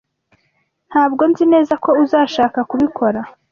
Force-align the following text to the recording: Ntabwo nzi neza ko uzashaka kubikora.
Ntabwo 0.89 1.23
nzi 1.29 1.43
neza 1.53 1.73
ko 1.83 1.89
uzashaka 2.03 2.59
kubikora. 2.69 3.19